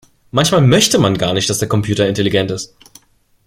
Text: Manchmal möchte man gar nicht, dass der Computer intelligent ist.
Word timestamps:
Manchmal 0.31 0.61
möchte 0.65 0.97
man 0.97 1.15
gar 1.15 1.35
nicht, 1.35 1.47
dass 1.47 1.59
der 1.59 1.67
Computer 1.69 2.07
intelligent 2.07 2.49
ist. 2.49 2.73